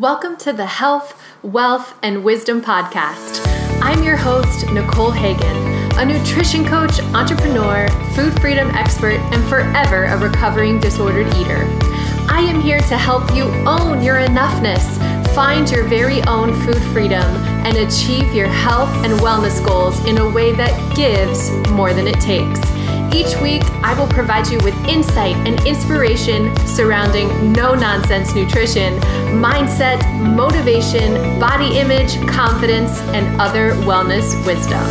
[0.00, 3.40] Welcome to the Health, Wellth, and Wisdom Podcast.
[3.80, 5.56] I'm your host, Nicole Hagen,
[5.96, 7.86] a nutrition coach, entrepreneur,
[8.16, 11.68] food freedom expert, and forever a recovering disordered eater.
[12.28, 14.82] I am here to help you own your enoughness,
[15.32, 17.22] find your very own food freedom,
[17.64, 22.20] and achieve your health and wellness goals in a way that gives more than it
[22.20, 22.58] takes.
[23.14, 28.98] Each week, I will provide you with insight and inspiration surrounding no nonsense nutrition,
[29.40, 30.02] mindset,
[30.34, 34.82] motivation, body image, confidence, and other wellness wisdom.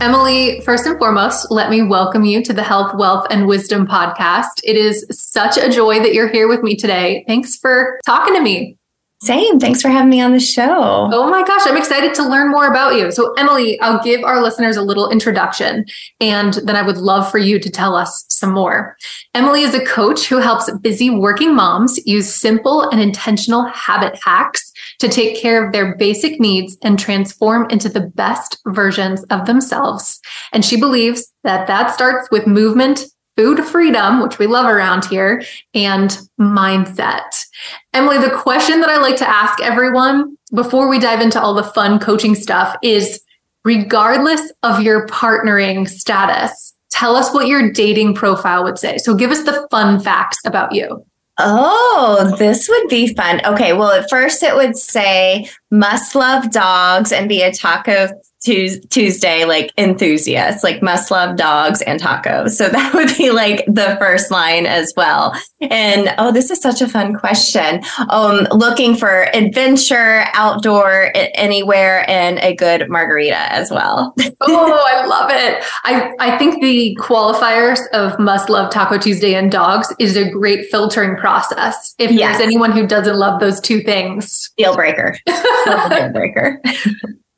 [0.00, 4.60] Emily, first and foremost, let me welcome you to the Health, Wellth, and Wisdom podcast.
[4.62, 7.24] It is such a joy that you're here with me today.
[7.26, 8.76] Thanks for talking to me.
[9.20, 9.58] Same.
[9.58, 11.08] Thanks for having me on the show.
[11.12, 13.10] Oh my gosh, I'm excited to learn more about you.
[13.10, 15.86] So, Emily, I'll give our listeners a little introduction
[16.20, 18.96] and then I would love for you to tell us some more.
[19.34, 24.72] Emily is a coach who helps busy working moms use simple and intentional habit hacks
[25.00, 30.20] to take care of their basic needs and transform into the best versions of themselves.
[30.52, 33.06] And she believes that that starts with movement
[33.38, 37.46] food freedom, which we love around here, and mindset.
[37.94, 41.62] Emily, the question that I like to ask everyone before we dive into all the
[41.62, 43.20] fun coaching stuff is
[43.64, 48.98] regardless of your partnering status, tell us what your dating profile would say.
[48.98, 51.04] So give us the fun facts about you.
[51.38, 53.40] Oh, this would be fun.
[53.46, 58.08] Okay, well, at first it would say must love dogs and be a taco
[58.40, 62.50] Tuesday like enthusiasts, like must love dogs and tacos.
[62.52, 65.34] So that would be like the first line as well.
[65.60, 67.82] And oh, this is such a fun question.
[68.08, 74.14] Um, looking for adventure, outdoor, anywhere, and a good margarita as well.
[74.42, 75.64] oh, I love it.
[75.84, 80.70] I I think the qualifiers of must love Taco Tuesday and dogs is a great
[80.70, 81.94] filtering process.
[81.98, 82.38] If yes.
[82.38, 85.16] there's anyone who doesn't love those two things, deal breaker.
[85.26, 86.60] deal breaker.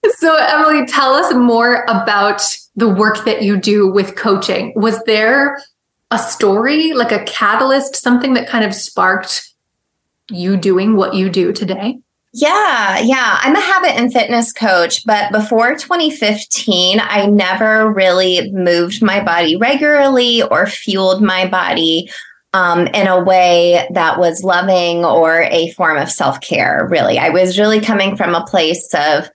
[0.08, 2.42] So, Emily, tell us more about
[2.76, 4.72] the work that you do with coaching.
[4.74, 5.60] Was there
[6.10, 9.52] a story, like a catalyst, something that kind of sparked
[10.30, 11.98] you doing what you do today?
[12.32, 13.38] Yeah, yeah.
[13.40, 19.56] I'm a habit and fitness coach, but before 2015, I never really moved my body
[19.56, 22.08] regularly or fueled my body
[22.52, 27.18] um, in a way that was loving or a form of self care, really.
[27.18, 29.28] I was really coming from a place of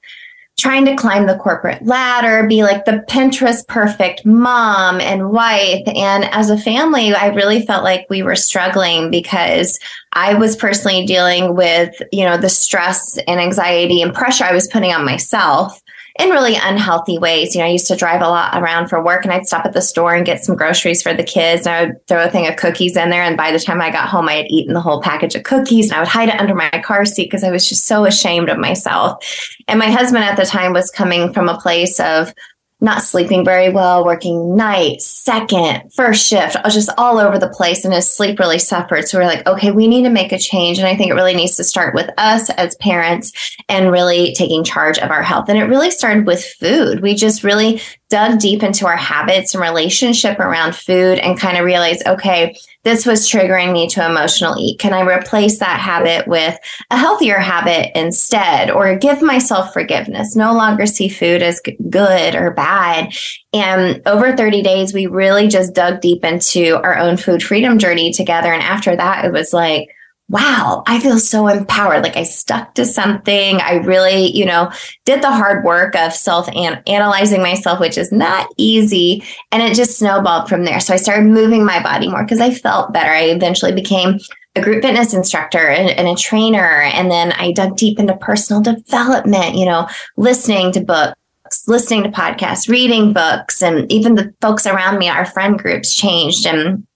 [0.58, 5.84] trying to climb the corporate ladder, be like the Pinterest perfect mom and wife.
[5.88, 9.80] And as a family, I really felt like we were struggling because
[10.14, 14.68] I was personally dealing with, you know, the stress and anxiety and pressure I was
[14.68, 15.82] putting on myself
[16.18, 17.54] in really unhealthy ways.
[17.54, 19.74] You know, I used to drive a lot around for work and I'd stop at
[19.74, 21.68] the store and get some groceries for the kids.
[21.68, 23.24] And I would throw a thing of cookies in there.
[23.24, 25.90] And by the time I got home, I had eaten the whole package of cookies
[25.90, 28.50] and I would hide it under my car seat because I was just so ashamed
[28.50, 29.26] of myself.
[29.68, 32.34] And my husband at the time was coming from a place of,
[32.82, 37.50] not sleeping very well, working night, second, first shift, I was just all over the
[37.50, 37.86] place.
[37.86, 39.08] And his sleep really suffered.
[39.08, 40.78] So we're like, okay, we need to make a change.
[40.78, 43.32] And I think it really needs to start with us as parents
[43.70, 45.48] and really taking charge of our health.
[45.48, 47.02] And it really started with food.
[47.02, 51.66] We just really dug deep into our habits and relationship around food and kind of
[51.66, 54.80] realized, okay, this was triggering me to emotional eat.
[54.80, 56.58] Can I replace that habit with
[56.92, 60.36] a healthier habit instead or give myself forgiveness?
[60.36, 61.60] No longer see food as
[61.90, 63.12] good or bad.
[63.54, 68.14] And over 30 days, we really just dug deep into our own food freedom journey
[68.14, 68.54] together.
[68.54, 69.90] And after that, it was like,
[70.28, 72.04] wow, I feel so empowered.
[72.04, 73.58] Like I stuck to something.
[73.62, 74.72] I really, you know,
[75.06, 79.24] did the hard work of self analyzing myself, which is not easy.
[79.52, 80.80] And it just snowballed from there.
[80.80, 83.12] So I started moving my body more because I felt better.
[83.12, 84.20] I eventually became
[84.56, 86.82] a group fitness instructor and, and, a trainer.
[86.82, 89.88] And then I dug deep into personal development, you know,
[90.18, 91.20] listening to books.
[91.68, 96.48] Listening to podcasts, reading books, and even the folks around me, our friend groups changed.
[96.48, 96.88] And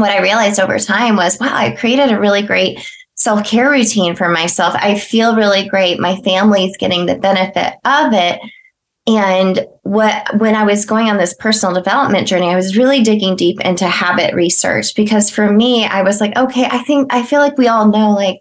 [0.00, 2.78] what I realized over time was, wow, I created a really great
[3.14, 4.74] self care routine for myself.
[4.76, 5.98] I feel really great.
[5.98, 8.40] My family's getting the benefit of it.
[9.06, 13.36] And what when I was going on this personal development journey, I was really digging
[13.36, 17.40] deep into habit research because for me, I was like, okay, I think I feel
[17.40, 18.40] like we all know like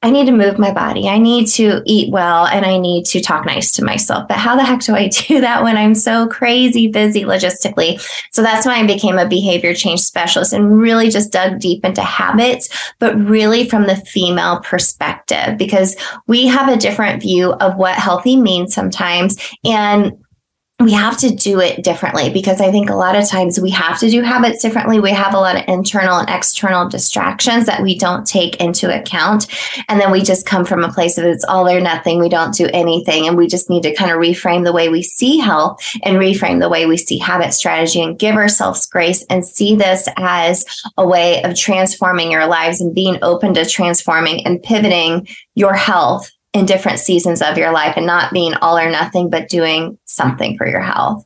[0.00, 1.08] I need to move my body.
[1.08, 4.28] I need to eat well and I need to talk nice to myself.
[4.28, 8.00] But how the heck do I do that when I'm so crazy busy logistically?
[8.30, 12.02] So that's why I became a behavior change specialist and really just dug deep into
[12.02, 12.68] habits,
[13.00, 15.96] but really from the female perspective, because
[16.28, 19.36] we have a different view of what healthy means sometimes.
[19.64, 20.12] And
[20.80, 23.98] we have to do it differently because I think a lot of times we have
[23.98, 25.00] to do habits differently.
[25.00, 29.48] We have a lot of internal and external distractions that we don't take into account.
[29.88, 32.20] And then we just come from a place of it's all or nothing.
[32.20, 33.26] We don't do anything.
[33.26, 36.60] And we just need to kind of reframe the way we see health and reframe
[36.60, 40.64] the way we see habit strategy and give ourselves grace and see this as
[40.96, 45.26] a way of transforming your lives and being open to transforming and pivoting
[45.56, 49.48] your health in different seasons of your life and not being all or nothing, but
[49.48, 51.24] doing something for your health.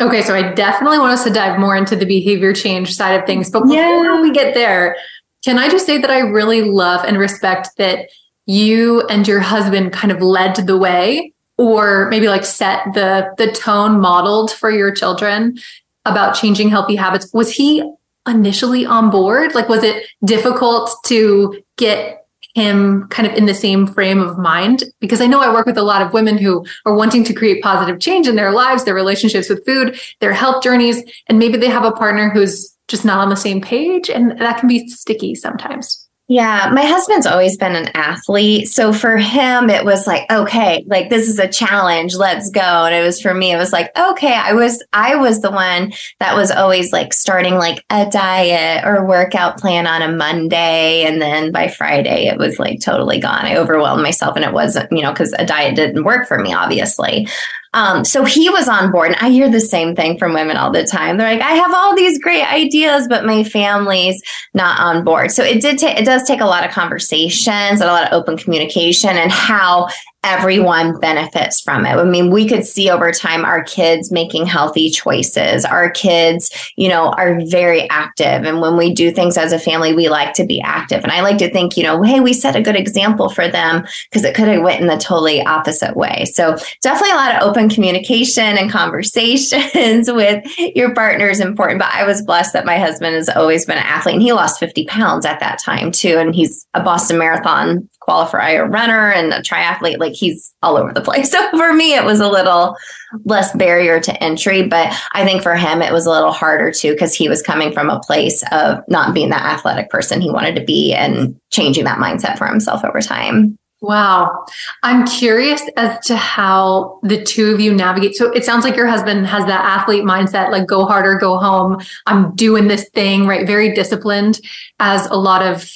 [0.00, 3.26] Okay, so I definitely want us to dive more into the behavior change side of
[3.26, 3.50] things.
[3.50, 4.20] But before yeah.
[4.20, 4.96] we get there,
[5.44, 8.08] can I just say that I really love and respect that
[8.46, 13.52] you and your husband kind of led the way or maybe like set the the
[13.52, 15.58] tone modeled for your children
[16.06, 17.30] about changing healthy habits.
[17.34, 17.82] Was he
[18.26, 19.54] initially on board?
[19.54, 22.19] Like was it difficult to get
[22.54, 25.78] him kind of in the same frame of mind because I know I work with
[25.78, 28.94] a lot of women who are wanting to create positive change in their lives, their
[28.94, 33.18] relationships with food, their health journeys, and maybe they have a partner who's just not
[33.18, 36.08] on the same page and that can be sticky sometimes.
[36.30, 38.68] Yeah, my husband's always been an athlete.
[38.68, 42.14] So for him, it was like, okay, like this is a challenge.
[42.14, 42.60] Let's go.
[42.60, 45.92] And it was for me, it was like, okay, I was, I was the one
[46.20, 51.02] that was always like starting like a diet or workout plan on a Monday.
[51.02, 53.44] And then by Friday, it was like totally gone.
[53.44, 56.54] I overwhelmed myself and it wasn't, you know, because a diet didn't work for me,
[56.54, 57.26] obviously.
[57.72, 59.12] Um, so he was on board.
[59.12, 61.16] And I hear the same thing from women all the time.
[61.16, 64.20] They're like, I have all these great ideas, but my family's
[64.54, 65.30] not on board.
[65.30, 68.12] So it did take, it does take a lot of conversations and a lot of
[68.12, 69.88] open communication and how
[70.22, 71.94] everyone benefits from it.
[71.94, 75.64] I mean, we could see over time our kids making healthy choices.
[75.64, 78.44] Our kids, you know, are very active.
[78.44, 81.02] And when we do things as a family, we like to be active.
[81.02, 83.86] And I like to think, you know, hey, we set a good example for them
[84.10, 86.26] because it could have went in the totally opposite way.
[86.26, 91.80] So definitely a lot of open communication and conversations with your partner is important.
[91.80, 94.60] But I was blessed that my husband has always been an athlete and he lost
[94.60, 96.18] 50 pounds at that time too.
[96.18, 99.98] And he's a Boston Marathon qualifier runner and a triathlete.
[99.98, 101.30] Like he's all over the place.
[101.40, 102.76] So for me, it was a little
[103.24, 104.66] less barrier to entry.
[104.66, 107.72] But I think for him, it was a little harder too, because he was coming
[107.72, 111.84] from a place of not being that athletic person he wanted to be and changing
[111.84, 113.56] that mindset for himself over time.
[113.80, 114.44] Wow.
[114.82, 118.14] I'm curious as to how the two of you navigate.
[118.14, 121.80] So it sounds like your husband has that athlete mindset, like go harder, go home.
[122.06, 123.46] I'm doing this thing, right?
[123.46, 124.40] Very disciplined,
[124.80, 125.70] as a lot of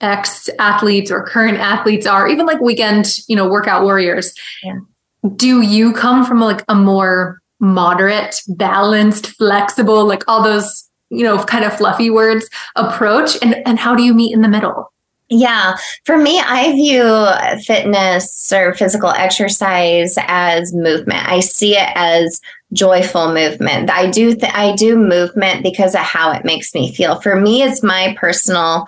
[0.00, 4.34] ex athletes or current athletes are, even like weekend, you know, workout warriors.
[4.62, 4.78] Yeah.
[5.36, 11.42] Do you come from like a more moderate, balanced, flexible, like all those, you know,
[11.44, 13.36] kind of fluffy words approach?
[13.42, 14.92] And, and how do you meet in the middle?
[15.28, 21.28] Yeah, for me, I view fitness or physical exercise as movement.
[21.28, 22.40] I see it as
[22.72, 23.90] joyful movement.
[23.90, 27.20] I do th- I do movement because of how it makes me feel.
[27.20, 28.86] For me, it's my personal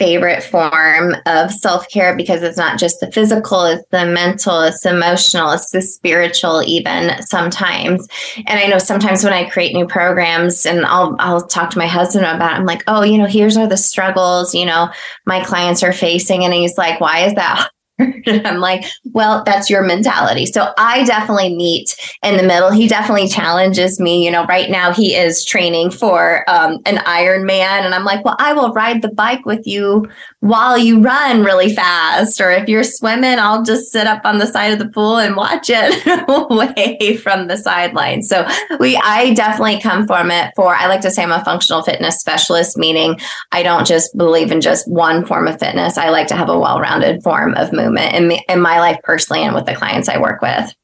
[0.00, 4.86] favorite form of self care because it's not just the physical, it's the mental, it's
[4.86, 8.08] emotional, it's the spiritual, even sometimes.
[8.46, 11.86] And I know sometimes when I create new programs and I'll I'll talk to my
[11.86, 14.88] husband about it, I'm like, oh, you know, here's are the struggles, you know,
[15.26, 16.44] my clients are facing.
[16.44, 17.68] And he's like, why is that
[18.26, 20.46] I'm like, well, that's your mentality.
[20.46, 22.70] So I definitely meet in the middle.
[22.70, 24.24] He definitely challenges me.
[24.24, 28.36] You know, right now he is training for um, an Ironman, and I'm like, well,
[28.38, 30.08] I will ride the bike with you
[30.40, 32.40] while you run really fast.
[32.40, 35.36] Or if you're swimming, I'll just sit up on the side of the pool and
[35.36, 38.22] watch it away from the sideline.
[38.22, 38.46] So
[38.78, 42.18] we, I definitely come from it for, I like to say I'm a functional fitness
[42.18, 43.18] specialist, meaning
[43.52, 45.98] I don't just believe in just one form of fitness.
[45.98, 49.42] I like to have a well rounded form of movement in, in my life personally
[49.42, 50.74] and with the clients I work with.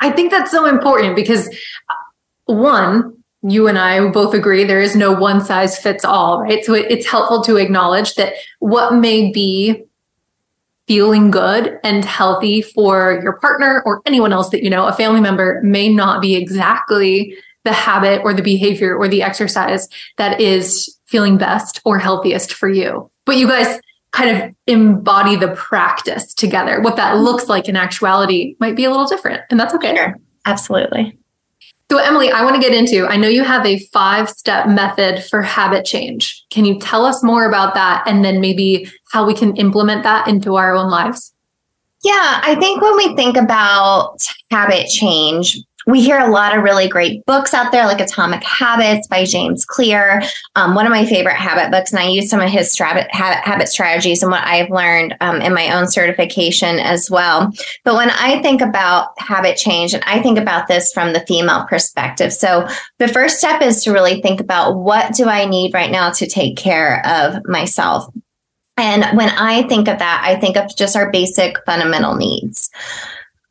[0.00, 1.48] I think that's so important because
[2.44, 3.15] one,
[3.50, 6.64] you and I both agree there is no one size fits all, right?
[6.64, 9.84] So it, it's helpful to acknowledge that what may be
[10.86, 15.20] feeling good and healthy for your partner or anyone else that you know, a family
[15.20, 20.96] member may not be exactly the habit or the behavior or the exercise that is
[21.06, 23.10] feeling best or healthiest for you.
[23.24, 23.80] But you guys
[24.12, 26.80] kind of embody the practice together.
[26.80, 29.94] What that looks like in actuality might be a little different, and that's okay.
[29.94, 30.16] Sure.
[30.46, 31.18] Absolutely.
[31.90, 35.22] So, Emily, I want to get into I know you have a five step method
[35.24, 36.44] for habit change.
[36.50, 40.26] Can you tell us more about that and then maybe how we can implement that
[40.26, 41.32] into our own lives?
[42.02, 44.18] Yeah, I think when we think about
[44.50, 49.06] habit change, we hear a lot of really great books out there, like Atomic Habits
[49.06, 50.20] by James Clear.
[50.56, 53.68] Um, one of my favorite habit books, and I use some of his habit, habit
[53.68, 57.52] strategies and what I've learned um, in my own certification as well.
[57.84, 61.66] But when I think about habit change, and I think about this from the female
[61.68, 62.66] perspective, so
[62.98, 66.26] the first step is to really think about what do I need right now to
[66.26, 68.12] take care of myself.
[68.76, 72.70] And when I think of that, I think of just our basic fundamental needs.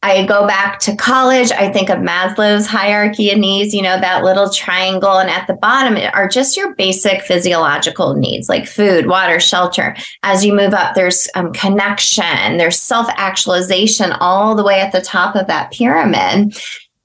[0.05, 4.24] I go back to college, I think of Maslow's hierarchy of needs, you know, that
[4.24, 5.17] little triangle.
[5.17, 9.95] And at the bottom are just your basic physiological needs like food, water, shelter.
[10.21, 15.01] As you move up, there's um, connection, there's self actualization all the way at the
[15.01, 16.55] top of that pyramid.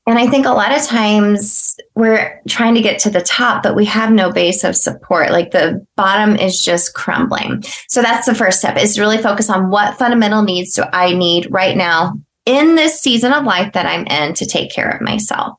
[0.07, 3.75] And I think a lot of times we're trying to get to the top, but
[3.75, 5.31] we have no base of support.
[5.31, 7.63] Like the bottom is just crumbling.
[7.89, 11.51] So that's the first step is really focus on what fundamental needs do I need
[11.51, 15.59] right now in this season of life that I'm in to take care of myself.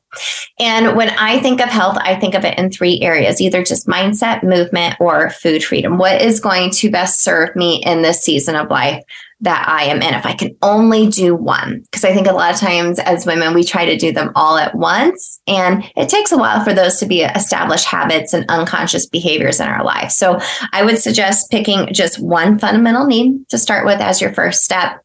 [0.58, 3.86] And when I think of health, I think of it in three areas either just
[3.86, 5.96] mindset, movement, or food freedom.
[5.96, 9.02] What is going to best serve me in this season of life?
[9.40, 11.80] That I am in, if I can only do one.
[11.80, 14.56] Because I think a lot of times as women, we try to do them all
[14.56, 15.40] at once.
[15.48, 19.66] And it takes a while for those to be established habits and unconscious behaviors in
[19.66, 20.12] our life.
[20.12, 20.38] So
[20.72, 25.02] I would suggest picking just one fundamental need to start with as your first step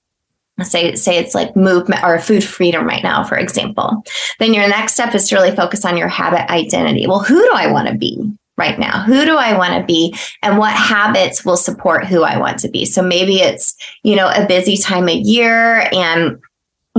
[0.63, 4.03] say say it's like movement or food freedom right now for example
[4.39, 7.07] then your next step is to really focus on your habit identity.
[7.07, 9.03] Well who do i want to be right now?
[9.03, 10.15] Who do i want to be?
[10.41, 12.85] And what habits will support who i want to be?
[12.85, 16.39] So maybe it's you know a busy time of year and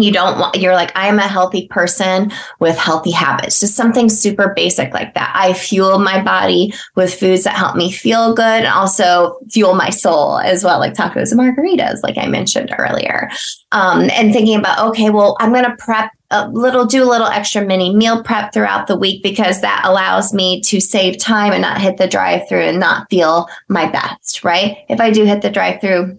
[0.01, 3.61] you don't want you're like i'm a healthy person with healthy habits.
[3.61, 5.33] Just something super basic like that.
[5.35, 9.91] I fuel my body with foods that help me feel good and also fuel my
[9.91, 13.31] soul as well like tacos and margaritas like i mentioned earlier.
[13.73, 17.27] Um, and thinking about okay well i'm going to prep a little do a little
[17.27, 21.63] extra mini meal prep throughout the week because that allows me to save time and
[21.63, 24.79] not hit the drive through and not feel my best right?
[24.89, 26.19] If i do hit the drive through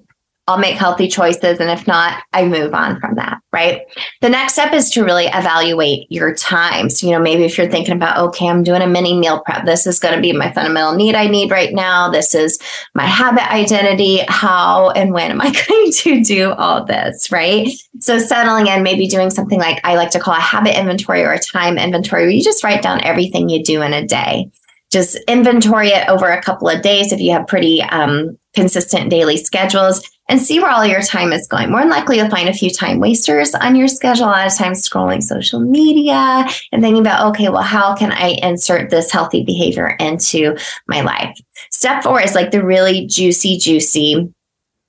[0.50, 1.60] I'll make healthy choices.
[1.60, 3.40] And if not, I move on from that.
[3.54, 3.82] Right.
[4.22, 6.90] The next step is to really evaluate your time.
[6.90, 9.66] So, you know, maybe if you're thinking about, okay, I'm doing a mini meal prep,
[9.66, 12.10] this is going to be my fundamental need I need right now.
[12.10, 12.58] This is
[12.96, 14.22] my habit identity.
[14.28, 17.32] How and when am I going to do all this?
[17.32, 17.70] Right.
[18.00, 21.32] So, settling in, maybe doing something like I like to call a habit inventory or
[21.32, 24.50] a time inventory, where you just write down everything you do in a day
[24.92, 29.38] just inventory it over a couple of days if you have pretty um, consistent daily
[29.38, 31.72] schedules and see where all your time is going.
[31.72, 34.26] More than likely, you'll find a few time wasters on your schedule.
[34.26, 38.38] A lot of times, scrolling social media and thinking about, okay, well, how can I
[38.44, 40.56] insert this healthy behavior into
[40.88, 41.38] my life?
[41.72, 44.32] Step four is like the really juicy, juicy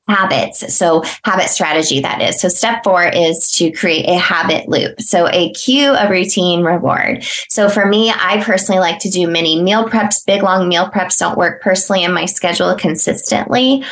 [0.08, 0.74] habits.
[0.74, 2.40] So, habit strategy, that is.
[2.40, 5.00] So, step four is to create a habit loop.
[5.00, 7.24] So, a cue, a routine, reward.
[7.48, 10.26] So, for me, I personally like to do mini meal preps.
[10.26, 13.84] Big, long meal preps don't work personally in my schedule consistently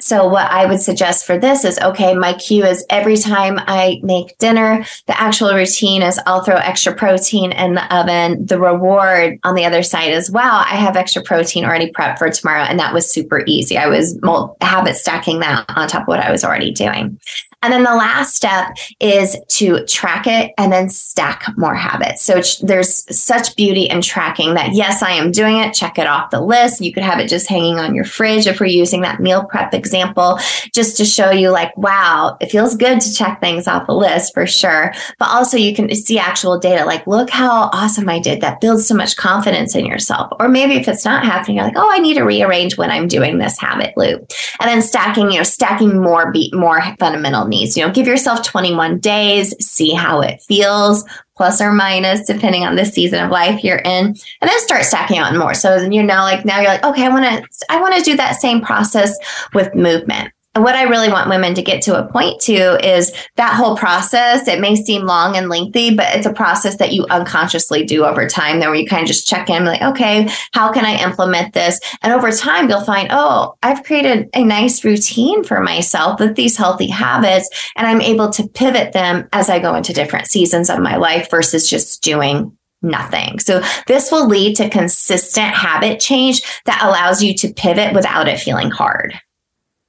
[0.00, 4.00] so what I would suggest for this is okay, my cue is every time I
[4.02, 8.44] make dinner, the actual routine is I'll throw extra protein in the oven.
[8.44, 12.30] The reward on the other side as well, I have extra protein already prepped for
[12.30, 12.62] tomorrow.
[12.62, 13.78] And that was super easy.
[13.78, 14.18] I was
[14.60, 17.18] habit stacking that on top of what I was already doing.
[17.66, 22.22] And then the last step is to track it and then stack more habits.
[22.22, 25.74] So there's such beauty in tracking that, yes, I am doing it.
[25.74, 26.80] Check it off the list.
[26.80, 29.74] You could have it just hanging on your fridge if we're using that meal prep
[29.74, 30.38] example,
[30.72, 34.32] just to show you, like, wow, it feels good to check things off the list
[34.32, 34.92] for sure.
[35.18, 38.42] But also, you can see actual data, like, look how awesome I did.
[38.42, 40.30] That builds so much confidence in yourself.
[40.38, 43.08] Or maybe if it's not happening, you're like, oh, I need to rearrange when I'm
[43.08, 44.30] doing this habit loop.
[44.60, 47.55] And then stacking, you know, stacking more, more fundamental needs.
[47.56, 51.04] You know, give yourself 21 days, see how it feels,
[51.36, 55.18] plus or minus, depending on the season of life you're in, and then start stacking
[55.18, 55.54] out more.
[55.54, 58.02] So then you know, like now you're like, okay, I want to, I want to
[58.02, 59.16] do that same process
[59.54, 60.32] with movement.
[60.56, 62.52] What I really want women to get to a point to
[62.86, 64.48] is that whole process.
[64.48, 68.26] It may seem long and lengthy, but it's a process that you unconsciously do over
[68.26, 68.58] time.
[68.58, 71.78] Then where you kind of just check in, like, okay, how can I implement this?
[72.02, 76.56] And over time, you'll find, oh, I've created a nice routine for myself with these
[76.56, 80.80] healthy habits, and I'm able to pivot them as I go into different seasons of
[80.80, 83.38] my life versus just doing nothing.
[83.40, 88.38] So this will lead to consistent habit change that allows you to pivot without it
[88.38, 89.18] feeling hard.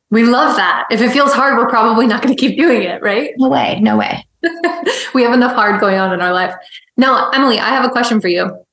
[0.10, 0.88] We love that.
[0.90, 3.32] If it feels hard, we're probably not going to keep doing it, right?
[3.38, 3.80] No way.
[3.82, 4.26] No way.
[5.14, 6.54] we have enough hard going on in our life.
[6.96, 8.64] Now, Emily, I have a question for you.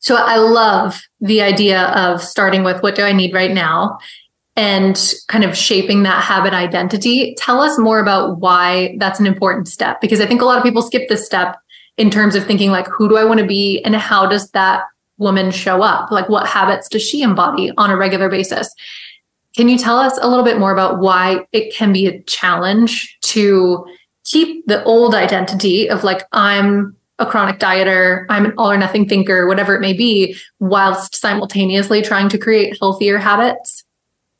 [0.00, 3.98] So I love the idea of starting with what do I need right now
[4.56, 7.34] and kind of shaping that habit identity.
[7.38, 10.64] Tell us more about why that's an important step because I think a lot of
[10.64, 11.56] people skip this step
[11.96, 14.82] in terms of thinking like, who do I want to be and how does that
[15.18, 16.10] woman show up?
[16.10, 18.74] Like, what habits does she embody on a regular basis?
[19.56, 23.18] Can you tell us a little bit more about why it can be a challenge
[23.22, 23.86] to
[24.24, 29.08] keep the old identity of like, I'm a chronic dieter, I'm an all or nothing
[29.08, 33.84] thinker, whatever it may be, whilst simultaneously trying to create healthier habits?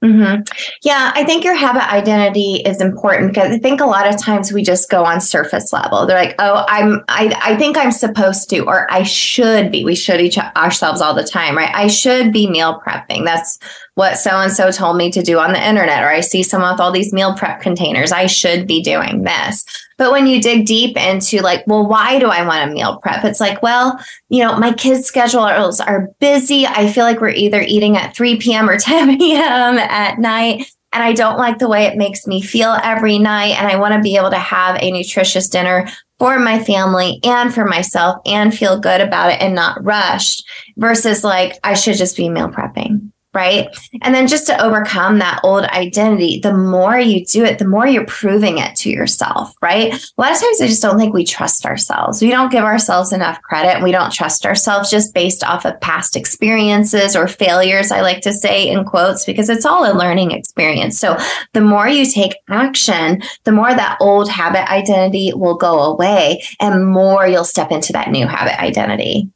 [0.02, 0.42] Mm-hmm.
[0.82, 4.52] Yeah, I think your habit identity is important because I think a lot of times
[4.52, 6.06] we just go on surface level.
[6.06, 9.94] They're like, "Oh, I'm, I, I think I'm supposed to, or I should be." We
[9.94, 11.72] should each ourselves all the time, right?
[11.72, 13.24] I should be meal prepping.
[13.24, 13.60] That's
[13.94, 16.72] what so and so told me to do on the internet, or I see someone
[16.72, 18.10] with all these meal prep containers.
[18.10, 19.64] I should be doing this.
[19.98, 23.24] But when you dig deep into like, well, why do I want a meal prep?
[23.24, 26.66] It's like, well, you know, my kids' schedules are busy.
[26.66, 28.68] I feel like we're either eating at 3 p.m.
[28.68, 29.78] or 10 p.m.
[29.78, 30.66] at night.
[30.94, 33.58] And I don't like the way it makes me feel every night.
[33.58, 37.52] And I want to be able to have a nutritious dinner for my family and
[37.52, 40.46] for myself and feel good about it and not rushed
[40.76, 43.68] versus like, I should just be meal prepping right?
[44.02, 47.86] And then just to overcome that old identity, the more you do it, the more
[47.86, 49.92] you're proving it to yourself, right?
[49.92, 52.20] A lot of times I just don't think we trust ourselves.
[52.20, 53.82] We don't give ourselves enough credit.
[53.82, 58.32] We don't trust ourselves just based off of past experiences or failures, I like to
[58.32, 60.98] say in quotes, because it's all a learning experience.
[60.98, 61.16] So
[61.54, 66.86] the more you take action, the more that old habit identity will go away and
[66.86, 69.30] more you'll step into that new habit identity.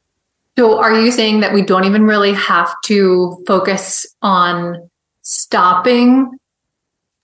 [0.58, 4.88] So are you saying that we don't even really have to focus on
[5.22, 6.38] stopping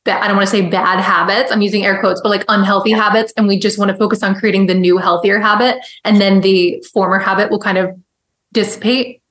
[0.04, 1.52] I don't want to say bad habits.
[1.52, 3.32] I'm using air quotes, but like unhealthy habits.
[3.36, 5.78] And we just want to focus on creating the new, healthier habit.
[6.04, 7.96] And then the former habit will kind of
[8.52, 9.22] dissipate.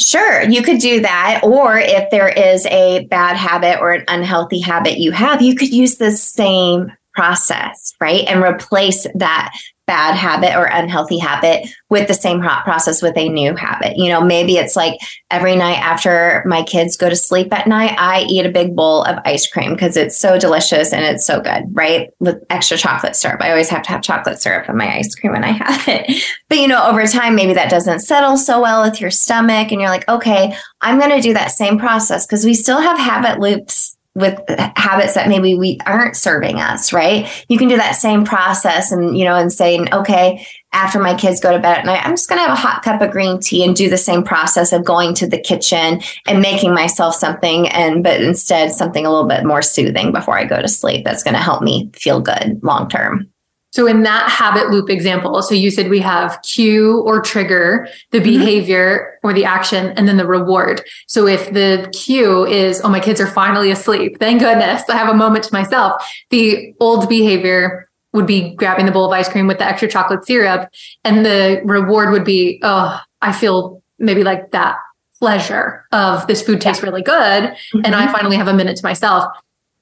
[0.00, 1.42] Sure, you could do that.
[1.44, 5.72] Or if there is a bad habit or an unhealthy habit you have, you could
[5.72, 8.24] use the same process, right?
[8.26, 13.28] And replace that bad habit or unhealthy habit with the same hot process with a
[13.28, 13.96] new habit.
[13.96, 14.98] You know, maybe it's like
[15.30, 19.04] every night after my kids go to sleep at night, I eat a big bowl
[19.04, 22.10] of ice cream because it's so delicious and it's so good, right?
[22.18, 23.40] With extra chocolate syrup.
[23.40, 26.22] I always have to have chocolate syrup in my ice cream when I have it.
[26.48, 29.72] But, you know, over time, maybe that doesn't settle so well with your stomach.
[29.72, 32.96] And you're like, okay, I'm going to do that same process because we still have
[32.96, 34.40] habit loops with
[34.76, 37.30] habits that maybe we aren't serving us, right?
[37.50, 41.38] You can do that same process and, you know, and saying, okay, after my kids
[41.38, 43.40] go to bed at night, I'm just going to have a hot cup of green
[43.40, 47.68] tea and do the same process of going to the kitchen and making myself something
[47.68, 51.22] and, but instead something a little bit more soothing before I go to sleep that's
[51.22, 53.30] going to help me feel good long term.
[53.76, 58.20] So in that habit loop example, so you said we have cue or trigger, the
[58.20, 58.38] mm-hmm.
[58.38, 60.80] behavior or the action, and then the reward.
[61.08, 65.10] So if the cue is, oh, my kids are finally asleep, thank goodness, I have
[65.10, 66.02] a moment to myself.
[66.30, 70.24] The old behavior would be grabbing the bowl of ice cream with the extra chocolate
[70.24, 70.70] syrup.
[71.04, 74.78] And the reward would be, oh, I feel maybe like that
[75.18, 77.42] pleasure of this food tastes really good.
[77.44, 77.82] Mm-hmm.
[77.84, 78.14] And I mm-hmm.
[78.14, 79.36] finally have a minute to myself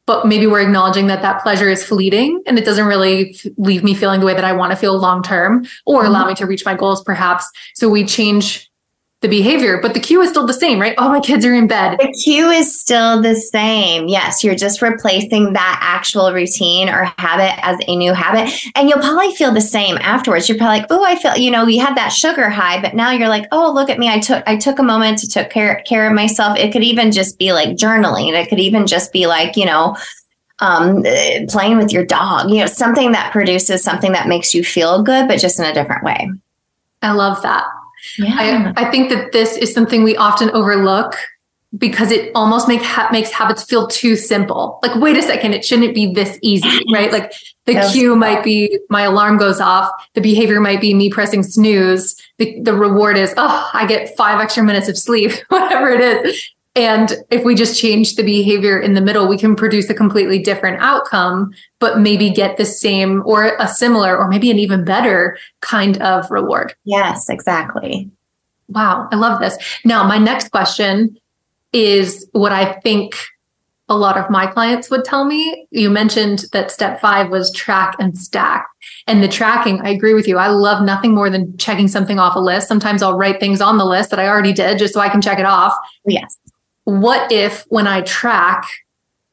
[0.07, 3.95] but maybe we're acknowledging that that pleasure is fleeting and it doesn't really leave me
[3.95, 6.09] feeling the way that I want to feel long term or mm-hmm.
[6.09, 7.49] allow me to reach my goals perhaps.
[7.75, 8.71] So we change
[9.25, 10.95] the behavior, but the cue is still the same, right?
[10.99, 11.97] Oh, my kids are in bed.
[11.99, 14.07] The cue is still the same.
[14.07, 18.53] Yes, you're just replacing that actual routine or habit as a new habit.
[18.77, 20.47] And you'll probably feel the same afterwards.
[20.47, 23.13] You're probably like, oh, I feel, you know, you had that sugar high, but now
[23.13, 24.11] you're like, oh, look at me.
[24.11, 26.59] I took I took a moment to take care, care of myself.
[26.59, 28.35] It could even just be like journaling.
[28.35, 29.97] It could even just be like, you know,
[30.59, 31.03] um,
[31.49, 35.29] playing with your dog, you know, something that produces something that makes you feel good,
[35.29, 36.31] but just in a different way.
[37.01, 37.65] I love that.
[38.19, 38.73] Yeah.
[38.77, 41.17] I, I think that this is something we often overlook
[41.77, 44.79] because it almost make ha- makes habits feel too simple.
[44.83, 47.11] Like, wait a second, it shouldn't be this easy, right?
[47.11, 47.33] Like
[47.67, 49.91] the cue might be my alarm goes off.
[50.15, 52.15] The behavior might be me pressing snooze.
[52.39, 56.51] The, the reward is, oh, I get five extra minutes of sleep, whatever it is.
[56.77, 60.41] And if we just change the behavior in the middle, we can produce a completely
[60.41, 65.39] different outcome, but maybe get the same or a similar or maybe an even better
[65.61, 66.75] kind of reward.
[66.85, 68.11] Yes, exactly.
[68.69, 69.57] Wow, I love this.
[69.85, 71.17] Now, my next question
[71.73, 73.15] is what I think
[73.89, 75.69] a lot of my clients would tell me.
[75.71, 78.67] You mentioned that step five was track and stack.
[79.07, 80.39] And the tracking, I agree with you.
[80.39, 82.67] I love nothing more than checking something off a list.
[82.67, 85.21] Sometimes I'll write things on the list that I already did just so I can
[85.21, 85.75] check it off.
[86.07, 86.37] Yes
[86.85, 88.67] what if when I track,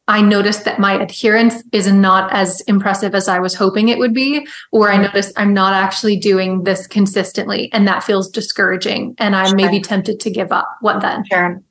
[0.08, 4.14] I notice that my adherence is not as impressive as I was hoping it would
[4.14, 5.04] be, or I mm-hmm.
[5.04, 9.56] notice I'm not actually doing this consistently and that feels discouraging and I'm sure.
[9.56, 10.68] maybe tempted to give up.
[10.82, 11.24] What then?
[11.32, 11.62] Sure.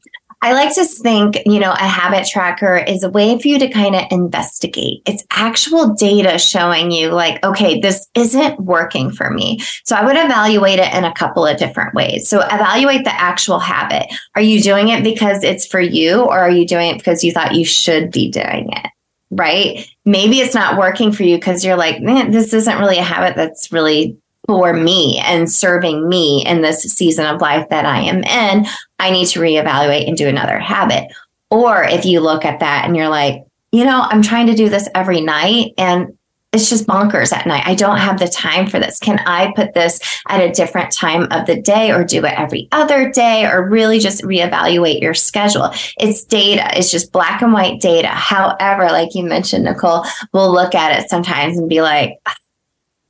[0.42, 3.68] I like to think, you know, a habit tracker is a way for you to
[3.68, 5.02] kind of investigate.
[5.04, 9.60] It's actual data showing you, like, okay, this isn't working for me.
[9.84, 12.26] So I would evaluate it in a couple of different ways.
[12.26, 14.06] So evaluate the actual habit.
[14.34, 17.32] Are you doing it because it's for you, or are you doing it because you
[17.32, 18.90] thought you should be doing it?
[19.30, 19.86] Right?
[20.06, 23.36] Maybe it's not working for you because you're like, man, this isn't really a habit
[23.36, 24.16] that's really
[24.50, 28.66] for me and serving me in this season of life that I am in,
[28.98, 31.12] I need to reevaluate and do another habit.
[31.50, 34.68] Or if you look at that and you're like, you know, I'm trying to do
[34.68, 36.18] this every night and
[36.52, 37.62] it's just bonkers at night.
[37.64, 38.98] I don't have the time for this.
[38.98, 42.66] Can I put this at a different time of the day or do it every
[42.72, 45.70] other day or really just reevaluate your schedule?
[45.96, 46.76] It's data.
[46.76, 48.08] It's just black and white data.
[48.08, 52.14] However, like you mentioned, Nicole, we'll look at it sometimes and be like,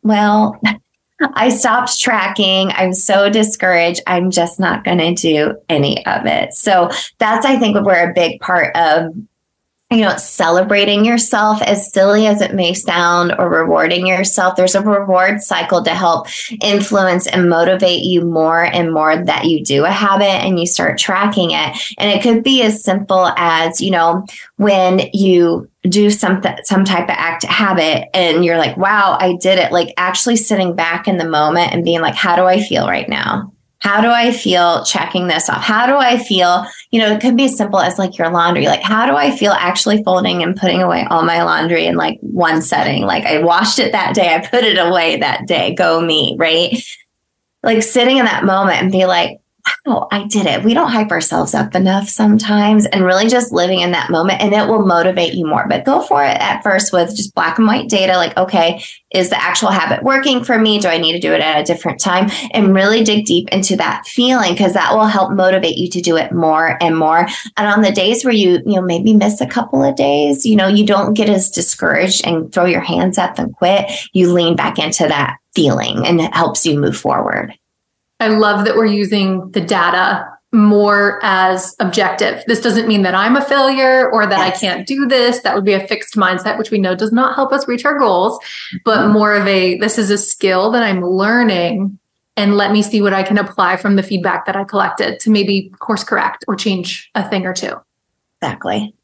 [0.03, 0.61] well,
[1.35, 2.71] I stopped tracking.
[2.73, 4.01] I'm so discouraged.
[4.07, 6.55] I'm just not going to do any of it.
[6.55, 9.13] So that's, I think, where a big part of
[9.91, 14.55] you know, celebrating yourself, as silly as it may sound, or rewarding yourself.
[14.55, 16.29] There's a reward cycle to help
[16.63, 20.97] influence and motivate you more and more that you do a habit and you start
[20.97, 21.77] tracking it.
[21.99, 24.27] And it could be as simple as, you know,
[24.57, 29.59] when you do some some type of act habit and you're like, wow, I did
[29.59, 29.73] it.
[29.73, 33.09] Like actually sitting back in the moment and being like, how do I feel right
[33.09, 33.53] now?
[33.81, 35.63] How do I feel checking this off?
[35.63, 36.67] How do I feel?
[36.91, 38.67] You know, it could be as simple as like your laundry.
[38.67, 42.19] Like, how do I feel actually folding and putting away all my laundry in like
[42.21, 43.05] one setting?
[43.05, 45.75] Like, I washed it that day, I put it away that day.
[45.75, 46.77] Go me, right?
[47.63, 49.40] Like, sitting in that moment and be like,
[49.87, 50.65] wow, I did it.
[50.65, 54.53] We don't hype ourselves up enough sometimes and really just living in that moment and
[54.53, 55.67] it will motivate you more.
[55.69, 59.31] But go for it at first with just black and white data like, okay, is
[59.31, 60.79] the actual habit working for me?
[60.79, 62.31] Do I need to do it at a different time?
[62.53, 66.17] And really dig deep into that feeling because that will help motivate you to do
[66.17, 67.27] it more and more.
[67.57, 70.57] And on the days where you, you know, maybe miss a couple of days, you
[70.57, 73.91] know, you don't get as discouraged and throw your hands up and quit.
[74.13, 77.59] You lean back into that feeling and it helps you move forward.
[78.21, 82.43] I love that we're using the data more as objective.
[82.47, 84.57] This doesn't mean that I'm a failure or that yes.
[84.57, 85.41] I can't do this.
[85.41, 87.99] That would be a fixed mindset, which we know does not help us reach our
[87.99, 88.39] goals,
[88.85, 89.13] but mm-hmm.
[89.13, 91.99] more of a this is a skill that I'm learning
[92.37, 95.31] and let me see what I can apply from the feedback that I collected to
[95.31, 97.75] maybe course correct or change a thing or two.
[98.41, 98.95] Exactly.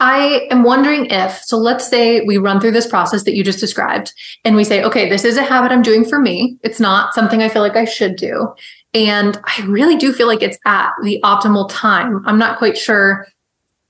[0.00, 3.60] I am wondering if, so let's say we run through this process that you just
[3.60, 4.12] described
[4.44, 6.58] and we say, okay, this is a habit I'm doing for me.
[6.62, 8.54] It's not something I feel like I should do.
[8.92, 12.26] And I really do feel like it's at the optimal time.
[12.26, 13.26] I'm not quite sure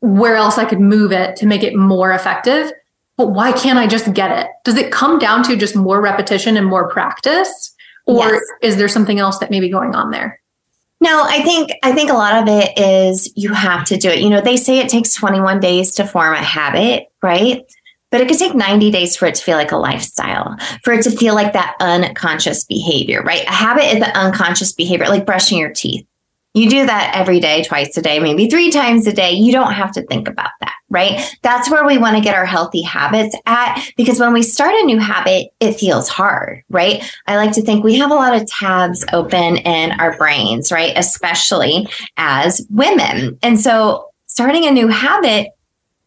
[0.00, 2.70] where else I could move it to make it more effective.
[3.16, 4.50] But why can't I just get it?
[4.64, 7.74] Does it come down to just more repetition and more practice?
[8.06, 8.42] Or yes.
[8.60, 10.40] is there something else that may be going on there?
[11.04, 14.20] No, I think I think a lot of it is you have to do it.
[14.20, 17.62] You know, they say it takes 21 days to form a habit, right?
[18.10, 21.02] But it could take 90 days for it to feel like a lifestyle, for it
[21.02, 23.44] to feel like that unconscious behavior, right?
[23.44, 26.06] A habit is the unconscious behavior, like brushing your teeth.
[26.54, 29.32] You do that every day, twice a day, maybe three times a day.
[29.32, 31.20] You don't have to think about that, right?
[31.42, 34.84] That's where we want to get our healthy habits at because when we start a
[34.84, 37.02] new habit, it feels hard, right?
[37.26, 40.92] I like to think we have a lot of tabs open in our brains, right?
[40.96, 43.36] Especially as women.
[43.42, 45.48] And so starting a new habit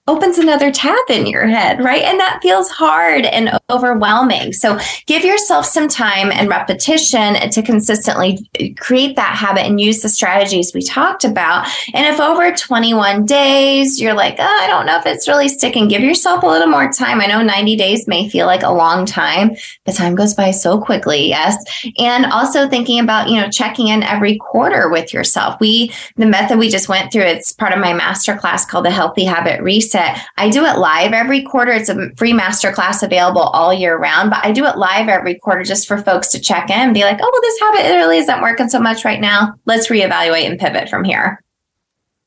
[0.08, 2.04] opens another tab in your head, right?
[2.04, 4.54] And that feels hard and overwhelming.
[4.54, 10.10] So give yourself some time and repetition to consistently create that habit and use the
[10.10, 11.68] strategies we talked about.
[11.94, 15.90] And if over 21 days you're like, oh, I don't know if it's really sticking,
[15.90, 17.20] give yourself a little more time.
[17.20, 20.80] I know 90 days may feel like a long time, but time goes by so
[20.80, 21.28] quickly.
[21.28, 21.58] Yes.
[21.98, 25.60] And also thinking about, you know, checking in every quarter with yourself.
[25.60, 29.26] We, the method we just went through, it's part of my masterclass called the Healthy
[29.26, 29.97] Habit Reset
[30.38, 31.72] I do it live every quarter.
[31.72, 35.64] It's a free masterclass available all year round, but I do it live every quarter
[35.64, 38.42] just for folks to check in and be like, oh, well, this habit really isn't
[38.42, 39.54] working so much right now.
[39.66, 41.44] Let's reevaluate and pivot from here.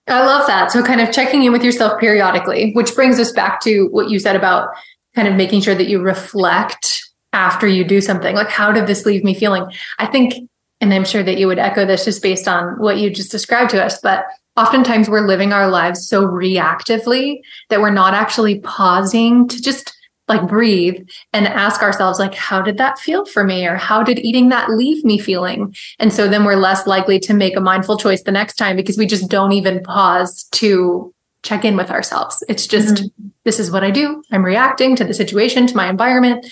[0.09, 0.73] I love that.
[0.73, 4.19] So, kind of checking in with yourself periodically, which brings us back to what you
[4.19, 4.71] said about
[5.15, 8.35] kind of making sure that you reflect after you do something.
[8.35, 9.67] Like, how did this leave me feeling?
[9.99, 10.35] I think,
[10.81, 13.71] and I'm sure that you would echo this just based on what you just described
[13.71, 14.25] to us, but
[14.57, 19.97] oftentimes we're living our lives so reactively that we're not actually pausing to just
[20.31, 23.67] like breathe and ask ourselves like how did that feel for me?
[23.67, 25.75] Or how did eating that leave me feeling?
[25.99, 28.97] And so then we're less likely to make a mindful choice the next time because
[28.97, 32.45] we just don't even pause to check in with ourselves.
[32.49, 33.29] It's just mm-hmm.
[33.45, 34.23] this is what i do.
[34.31, 36.47] I'm reacting to the situation to my environment.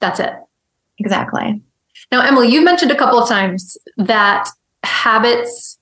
[0.00, 0.32] That's it.
[0.98, 1.62] Exactly.
[2.10, 4.48] Now emily you've mentioned a couple of times that
[4.82, 5.78] habits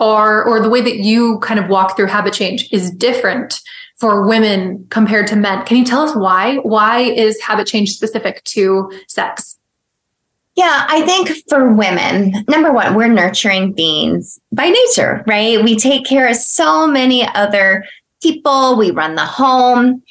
[0.00, 3.60] are, or the way that you kind of walk through habit change is different
[3.98, 5.64] for women compared to men.
[5.64, 6.56] Can you tell us why?
[6.56, 9.58] Why is habit change specific to sex?
[10.54, 15.62] Yeah, I think for women, number one, we're nurturing beings by nature, right?
[15.62, 17.84] We take care of so many other
[18.22, 18.76] people.
[18.76, 20.02] We run the home.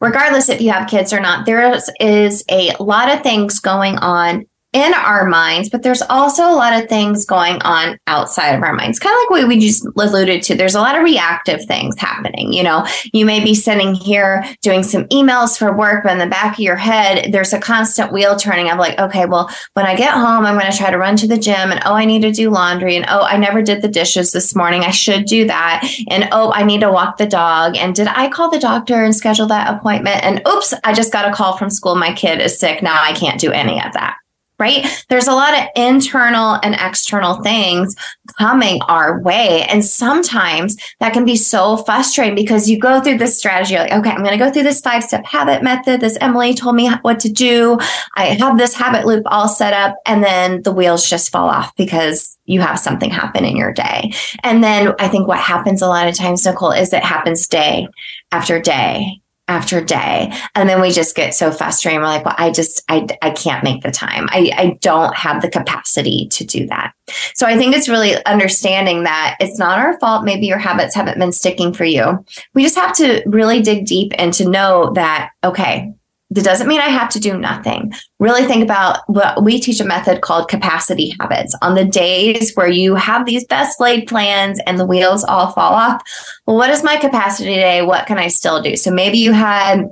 [0.00, 3.96] Regardless if you have kids or not, there is, is a lot of things going
[3.96, 4.44] on
[4.74, 8.74] in our minds, but there's also a lot of things going on outside of our
[8.74, 8.98] minds.
[8.98, 10.56] Kind of like what we just alluded to.
[10.56, 12.52] There's a lot of reactive things happening.
[12.52, 16.26] You know, you may be sitting here doing some emails for work, but in the
[16.26, 19.94] back of your head, there's a constant wheel turning of like, okay, well, when I
[19.94, 22.22] get home, I'm going to try to run to the gym and oh, I need
[22.22, 24.82] to do laundry and oh, I never did the dishes this morning.
[24.82, 25.88] I should do that.
[26.08, 27.76] And oh, I need to walk the dog.
[27.76, 30.24] And did I call the doctor and schedule that appointment?
[30.24, 31.94] And oops, I just got a call from school.
[31.94, 32.82] My kid is sick.
[32.82, 34.16] Now I can't do any of that
[34.58, 34.86] right?
[35.08, 37.96] There's a lot of internal and external things
[38.38, 39.64] coming our way.
[39.64, 44.10] And sometimes that can be so frustrating because you go through this strategy, like, okay,
[44.10, 46.00] I'm going to go through this five step habit method.
[46.00, 47.78] This Emily told me what to do.
[48.16, 49.96] I have this habit loop all set up.
[50.06, 54.12] And then the wheels just fall off because you have something happen in your day.
[54.42, 57.88] And then I think what happens a lot of times, Nicole, is it happens day
[58.30, 60.32] after day after day.
[60.54, 62.00] And then we just get so frustrated.
[62.00, 64.26] We're like well i just i, I can't make the time.
[64.30, 66.92] I, I don't have the capacity to do that.
[67.34, 70.24] So i think it's really understanding that it's not our fault.
[70.24, 72.24] Maybe your habits haven't been sticking for you.
[72.54, 75.92] We just have to really dig deep and to know that okay
[76.34, 77.92] that doesn't mean I have to do nothing.
[78.18, 81.54] Really think about what we teach a method called capacity habits.
[81.62, 85.74] On the days where you have these best laid plans and the wheels all fall
[85.74, 86.02] off,
[86.46, 87.82] well, what is my capacity today?
[87.82, 88.76] What can I still do?
[88.76, 89.84] So maybe you had,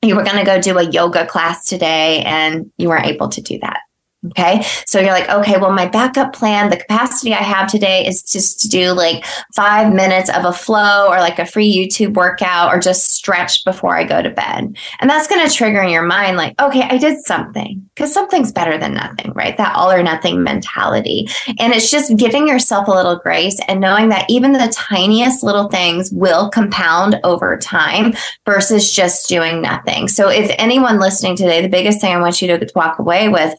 [0.00, 3.42] you were going to go do a yoga class today and you weren't able to
[3.42, 3.80] do that.
[4.30, 4.62] Okay.
[4.86, 8.60] So you're like, okay, well, my backup plan, the capacity I have today is just
[8.60, 12.78] to do like five minutes of a flow or like a free YouTube workout or
[12.78, 14.76] just stretch before I go to bed.
[15.00, 18.52] And that's going to trigger in your mind, like, okay, I did something because something's
[18.52, 19.56] better than nothing, right?
[19.56, 21.26] That all or nothing mentality.
[21.58, 25.68] And it's just giving yourself a little grace and knowing that even the tiniest little
[25.68, 28.14] things will compound over time
[28.46, 30.06] versus just doing nothing.
[30.06, 33.52] So if anyone listening today, the biggest thing I want you to walk away with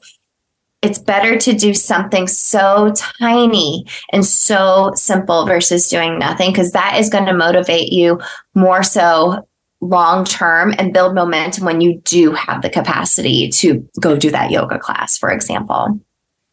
[0.83, 6.99] it's better to do something so tiny and so simple versus doing nothing because that
[6.99, 8.19] is going to motivate you
[8.53, 9.47] more so
[9.79, 14.51] long term and build momentum when you do have the capacity to go do that
[14.51, 15.99] yoga class, for example.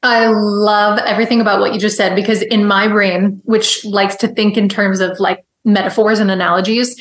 [0.03, 4.29] I love everything about what you just said because in my brain, which likes to
[4.29, 7.01] think in terms of like metaphors and analogies,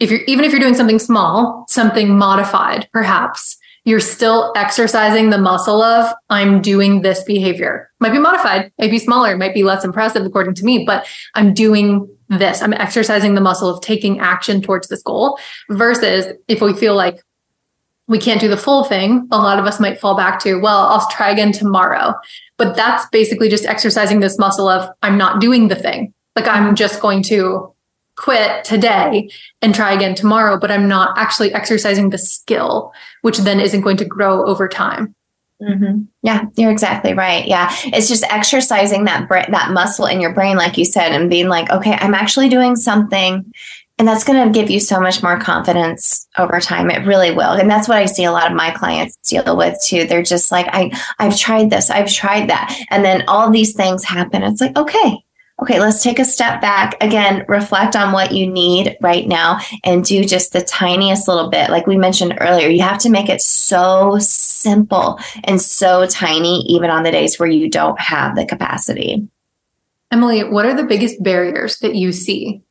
[0.00, 3.57] if you're even if you're doing something small, something modified, perhaps
[3.88, 7.90] you're still exercising the muscle of I'm doing this behavior.
[8.00, 11.54] Might be modified, might be smaller, might be less impressive according to me, but I'm
[11.54, 12.60] doing this.
[12.60, 15.38] I'm exercising the muscle of taking action towards this goal
[15.70, 17.22] versus if we feel like
[18.08, 20.80] we can't do the full thing, a lot of us might fall back to, well,
[20.88, 22.12] I'll try again tomorrow.
[22.58, 26.12] But that's basically just exercising this muscle of I'm not doing the thing.
[26.36, 27.72] Like I'm just going to
[28.18, 29.30] quit today
[29.62, 33.96] and try again tomorrow, but I'm not actually exercising the skill, which then isn't going
[33.98, 35.14] to grow over time.
[35.62, 36.02] Mm-hmm.
[36.22, 37.46] Yeah, you're exactly right.
[37.46, 41.48] Yeah, it's just exercising that that muscle in your brain, like you said, and being
[41.48, 43.52] like, okay, I'm actually doing something,
[43.98, 46.90] and that's going to give you so much more confidence over time.
[46.90, 49.76] It really will, and that's what I see a lot of my clients deal with
[49.84, 50.06] too.
[50.06, 54.04] They're just like, I I've tried this, I've tried that, and then all these things
[54.04, 54.44] happen.
[54.44, 55.24] It's like, okay,
[55.60, 56.94] okay, let's take a step back.
[57.02, 61.70] Again, reflect on what you need right now and do just the tiniest little bit.
[61.70, 66.90] Like we mentioned earlier, you have to make it so simple and so tiny, even
[66.90, 69.28] on the days where you don't have the capacity.
[70.10, 72.62] Emily, what are the biggest barriers that you see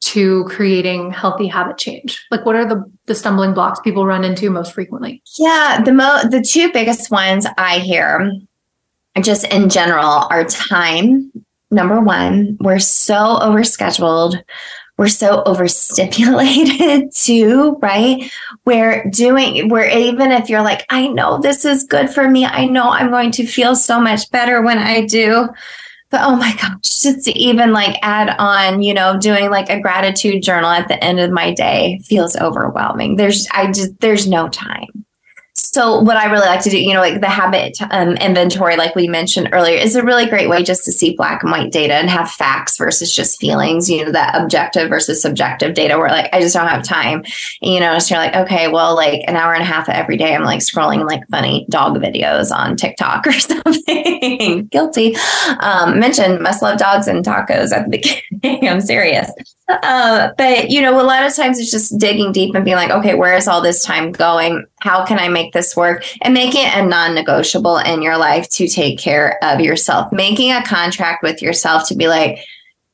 [0.00, 2.26] to creating healthy habit change?
[2.30, 5.22] Like what are the, the stumbling blocks people run into most frequently?
[5.38, 8.30] Yeah, the mo the two biggest ones I hear
[9.22, 11.32] just in general are time
[11.74, 14.42] number one, we're so overscheduled.
[14.96, 18.30] We're so overstimulated too, right?
[18.64, 22.46] We're doing, we're even if you're like, I know this is good for me.
[22.46, 25.48] I know I'm going to feel so much better when I do.
[26.10, 29.80] But oh my gosh, just to even like add on, you know, doing like a
[29.80, 33.16] gratitude journal at the end of my day feels overwhelming.
[33.16, 35.04] There's, I just, there's no time.
[35.74, 38.94] So, what I really like to do, you know, like the habit um, inventory, like
[38.94, 41.94] we mentioned earlier, is a really great way just to see black and white data
[41.94, 46.32] and have facts versus just feelings, you know, that objective versus subjective data where like,
[46.32, 47.24] I just don't have time.
[47.60, 50.16] And, you know, so you're like, okay, well, like an hour and a half every
[50.16, 54.66] day, I'm like scrolling like funny dog videos on TikTok or something.
[54.70, 55.16] Guilty.
[55.58, 58.68] Um, mentioned must love dogs and tacos at the beginning.
[58.68, 59.28] I'm serious.
[59.68, 62.90] Uh, but you know, a lot of times it's just digging deep and being like,
[62.90, 64.64] okay, where is all this time going?
[64.80, 66.04] How can I make this work?
[66.22, 70.12] And make it a non-negotiable in your life to take care of yourself.
[70.12, 72.38] Making a contract with yourself to be like,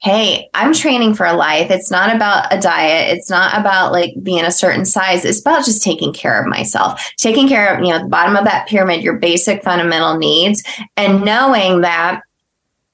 [0.02, 1.70] hey, I'm training for a life.
[1.70, 3.14] It's not about a diet.
[3.14, 5.26] It's not about like being a certain size.
[5.26, 8.44] It's about just taking care of myself, taking care of, you know, the bottom of
[8.44, 10.62] that pyramid, your basic fundamental needs,
[10.96, 12.22] and knowing that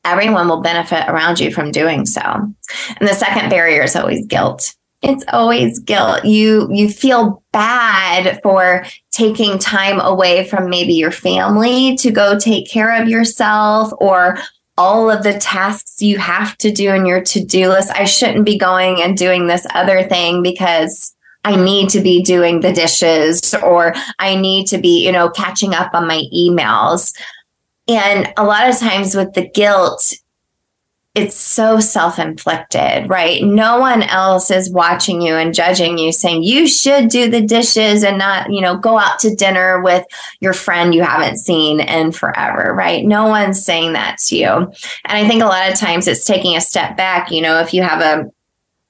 [0.04, 2.20] everyone will benefit around you from doing so.
[2.20, 4.74] And the second barrier is always guilt.
[5.02, 6.24] It's always guilt.
[6.24, 8.84] You you feel bad for
[9.16, 14.36] taking time away from maybe your family to go take care of yourself or
[14.76, 17.90] all of the tasks you have to do in your to-do list.
[17.92, 22.60] I shouldn't be going and doing this other thing because I need to be doing
[22.60, 27.16] the dishes or I need to be, you know, catching up on my emails.
[27.88, 30.12] And a lot of times with the guilt,
[31.16, 33.42] it's so self inflicted, right?
[33.42, 38.04] No one else is watching you and judging you, saying you should do the dishes
[38.04, 40.04] and not, you know, go out to dinner with
[40.40, 43.02] your friend you haven't seen in forever, right?
[43.04, 44.46] No one's saying that to you.
[44.46, 44.72] And
[45.06, 47.30] I think a lot of times it's taking a step back.
[47.30, 48.30] You know, if you have a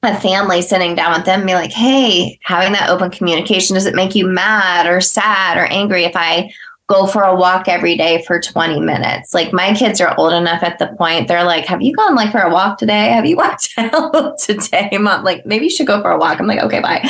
[0.03, 3.95] a family sitting down with them be like, hey, having that open communication, does it
[3.95, 6.53] make you mad or sad or angry if I
[6.89, 9.35] go for a walk every day for 20 minutes.
[9.35, 12.33] Like my kids are old enough at the point they're like, Have you gone like
[12.33, 13.11] for a walk today?
[13.11, 14.91] Have you walked out today?
[14.93, 16.39] Mom, like maybe you should go for a walk.
[16.39, 17.03] I'm like, okay, bye.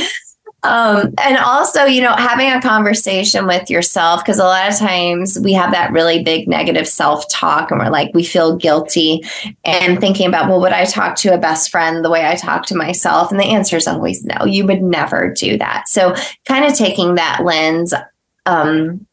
[0.63, 5.39] Um, and also, you know, having a conversation with yourself, because a lot of times
[5.39, 9.23] we have that really big negative self talk and we're like, we feel guilty
[9.65, 12.67] and thinking about, well, would I talk to a best friend the way I talk
[12.67, 13.31] to myself?
[13.31, 15.89] And the answer is always no, you would never do that.
[15.89, 16.15] So,
[16.47, 17.95] kind of taking that lens
[18.47, 19.06] um,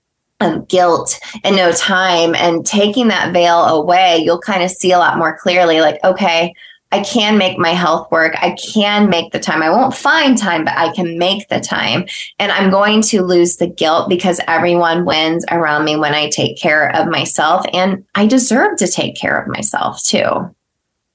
[0.44, 5.00] of guilt and no time and taking that veil away, you'll kind of see a
[5.00, 6.54] lot more clearly like, okay,
[6.94, 8.36] I can make my health work.
[8.40, 9.64] I can make the time.
[9.64, 12.06] I won't find time, but I can make the time.
[12.38, 16.56] And I'm going to lose the guilt because everyone wins around me when I take
[16.56, 17.66] care of myself.
[17.74, 20.56] And I deserve to take care of myself too.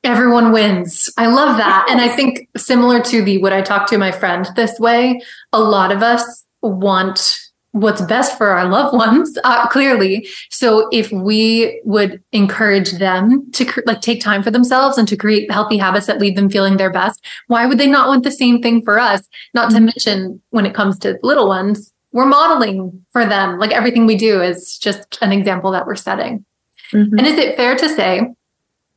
[0.02, 1.08] Everyone wins.
[1.16, 1.86] I love that.
[1.88, 5.20] And I think similar to the would I talk to my friend this way,
[5.52, 7.38] a lot of us want
[7.72, 13.64] what's best for our loved ones uh, clearly so if we would encourage them to
[13.64, 16.76] cr- like take time for themselves and to create healthy habits that leave them feeling
[16.76, 19.86] their best why would they not want the same thing for us not to mm-hmm.
[19.86, 24.40] mention when it comes to little ones we're modeling for them like everything we do
[24.40, 26.44] is just an example that we're setting
[26.92, 27.18] mm-hmm.
[27.18, 28.22] and is it fair to say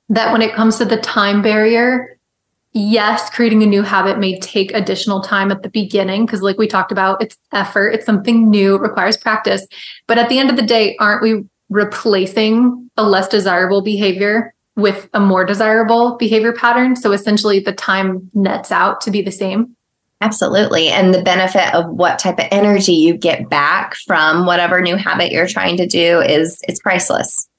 [0.07, 2.17] that when it comes to the time barrier
[2.73, 6.67] yes, creating a new habit may take additional time at the beginning because, like we
[6.67, 9.65] talked about, it's effort, it's something new, it requires practice.
[10.07, 15.09] But at the end of the day, aren't we replacing a less desirable behavior with
[15.13, 16.95] a more desirable behavior pattern?
[16.95, 19.75] So essentially, the time nets out to be the same.
[20.21, 20.87] Absolutely.
[20.89, 25.31] And the benefit of what type of energy you get back from whatever new habit
[25.31, 27.49] you're trying to do is it's priceless.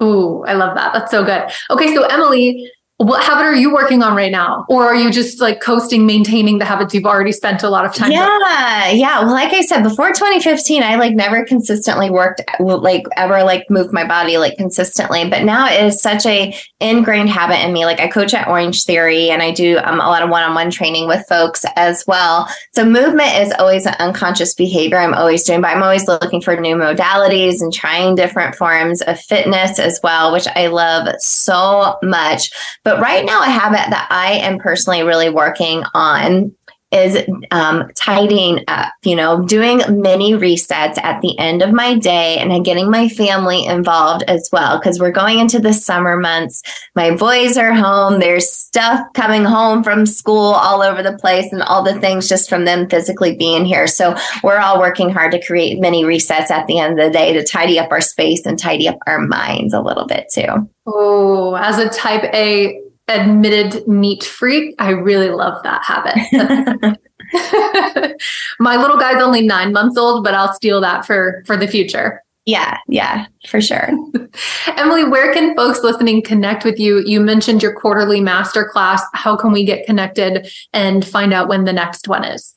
[0.00, 0.92] Ooh, I love that.
[0.92, 1.50] That's so good.
[1.70, 4.64] Okay, so Emily, what habit are you working on right now?
[4.68, 7.94] Or are you just like coasting maintaining the habits you've already spent a lot of
[7.94, 8.98] time yeah with?
[8.98, 9.20] yeah.
[9.20, 13.92] Well like i said before 2015 i like never consistently worked like ever like moved
[13.92, 15.28] my body like consistently.
[15.28, 17.84] But now it is such a ingrained habit in me.
[17.84, 21.26] Like i coach at Orangetheory and i do um, a lot of one-on-one training with
[21.28, 22.48] folks as well.
[22.72, 26.56] So movement is always an unconscious behavior i'm always doing but i'm always looking for
[26.56, 32.50] new modalities and trying different forms of fitness as well which i love so much
[32.86, 36.54] but right now, a habit that I am personally really working on
[36.92, 37.18] is
[37.50, 42.64] um, tidying up, you know, doing mini resets at the end of my day and
[42.64, 44.80] getting my family involved as well.
[44.80, 46.62] Cause we're going into the summer months.
[46.94, 48.20] My boys are home.
[48.20, 52.48] There's stuff coming home from school all over the place and all the things just
[52.48, 53.88] from them physically being here.
[53.88, 57.32] So we're all working hard to create mini resets at the end of the day
[57.32, 60.70] to tidy up our space and tidy up our minds a little bit too.
[60.86, 66.98] Oh, as a type A admitted neat freak, I really love that habit.
[68.58, 72.22] My little guy's only nine months old, but I'll steal that for for the future.
[72.44, 73.88] Yeah, yeah, for sure.
[74.76, 77.02] Emily, where can folks listening connect with you?
[77.04, 79.00] You mentioned your quarterly masterclass.
[79.14, 82.55] How can we get connected and find out when the next one is?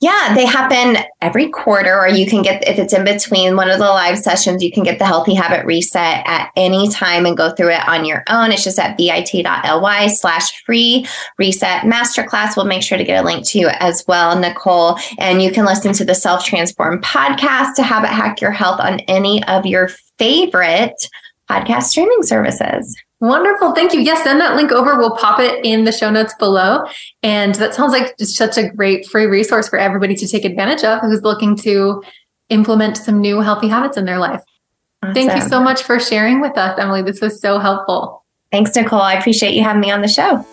[0.00, 3.78] Yeah, they happen every quarter, or you can get, if it's in between one of
[3.78, 7.54] the live sessions, you can get the Healthy Habit Reset at any time and go
[7.54, 8.52] through it on your own.
[8.52, 11.06] It's just at bit.ly slash free
[11.38, 12.56] reset masterclass.
[12.56, 14.98] We'll make sure to get a link to you as well, Nicole.
[15.18, 19.00] And you can listen to the Self Transform podcast to habit hack your health on
[19.00, 19.88] any of your
[20.18, 20.94] favorite
[21.50, 22.94] podcast streaming services.
[23.24, 23.72] Wonderful.
[23.72, 24.00] Thank you.
[24.00, 24.98] Yes, send that link over.
[24.98, 26.84] We'll pop it in the show notes below.
[27.22, 30.84] And that sounds like just such a great free resource for everybody to take advantage
[30.84, 32.02] of who's looking to
[32.50, 34.42] implement some new healthy habits in their life.
[35.02, 35.14] Awesome.
[35.14, 37.00] Thank you so much for sharing with us, Emily.
[37.00, 38.26] This was so helpful.
[38.52, 39.00] Thanks, Nicole.
[39.00, 40.44] I appreciate you having me on the show.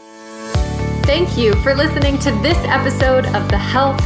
[1.04, 4.00] Thank you for listening to this episode of the Health,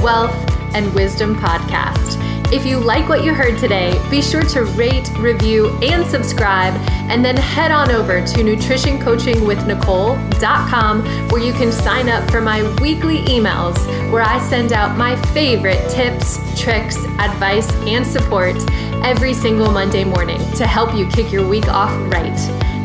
[0.00, 0.32] Wellth,
[0.76, 2.31] and Wisdom Podcast.
[2.50, 6.74] If you like what you heard today, be sure to rate, review, and subscribe,
[7.10, 13.18] and then head on over to nutritioncoachingwithnicole.com where you can sign up for my weekly
[13.24, 13.76] emails
[14.10, 18.56] where I send out my favorite tips, tricks, advice, and support
[19.02, 22.36] every single Monday morning to help you kick your week off right.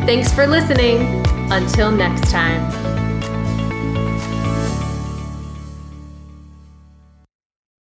[0.06, 1.24] Thanks for listening.
[1.50, 2.97] Until next time.